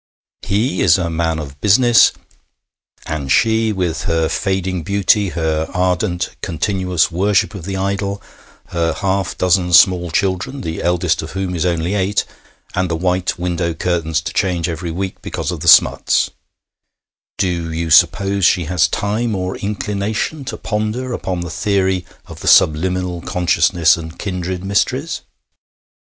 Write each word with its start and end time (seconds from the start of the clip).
He 0.41 0.81
is 0.81 0.97
a 0.97 1.11
man 1.11 1.37
of 1.37 1.61
business, 1.61 2.11
and 3.05 3.31
she, 3.31 3.71
with 3.71 4.05
her 4.05 4.29
fading 4.29 4.81
beauty, 4.81 5.29
her 5.29 5.69
ardent, 5.75 6.35
continuous 6.41 7.11
worship 7.11 7.53
of 7.53 7.65
the 7.65 7.77
idol, 7.77 8.19
her 8.69 8.93
half 8.93 9.37
dozen 9.37 9.73
small 9.73 10.09
children, 10.09 10.61
the 10.61 10.81
eldest 10.81 11.21
of 11.21 11.33
whom 11.33 11.53
is 11.53 11.67
only 11.67 11.93
eight, 11.93 12.25
and 12.73 12.89
the 12.89 12.95
white 12.95 13.37
window 13.37 13.75
curtains 13.75 14.21
to 14.21 14.33
change 14.33 14.67
every 14.67 14.89
week 14.89 15.21
because 15.21 15.51
of 15.51 15.59
the 15.59 15.67
smuts 15.67 16.31
do 17.37 17.71
you 17.71 17.91
suppose 17.91 18.43
she 18.43 18.63
has 18.65 18.87
time 18.87 19.35
or 19.35 19.55
inclination 19.57 20.43
to 20.45 20.57
ponder 20.57 21.13
upon 21.13 21.41
the 21.41 21.51
theory 21.51 22.07
of 22.25 22.39
the 22.39 22.47
subliminal 22.47 23.21
consciousness 23.21 23.97
and 23.97 24.17
kindred 24.17 24.63
mysteries? 24.63 25.21